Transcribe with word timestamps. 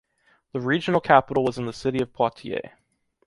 The 0.53 0.59
regional 0.59 0.99
capital 0.99 1.43
was 1.43 1.59
in 1.59 1.67
the 1.67 1.73
city 1.73 2.01
of 2.01 2.11
Poitiers. 2.11 2.71